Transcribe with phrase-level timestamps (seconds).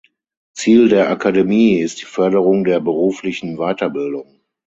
[0.53, 4.41] Ziel der Akademie ist die Förderung der beruflichen Weiterbildung.